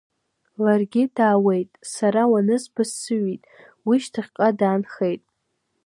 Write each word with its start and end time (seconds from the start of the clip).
Ларгьы 0.63 1.03
даауеит, 1.15 1.71
сара 1.93 2.21
уанызба 2.31 2.83
сыҩит, 3.01 3.41
уи 3.87 3.97
шьҭахьҟа 4.03 4.49
даанхеит… 4.59 5.21